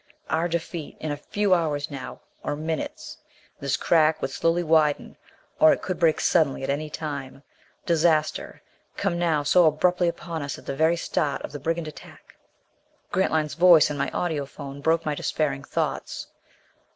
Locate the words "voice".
13.53-13.91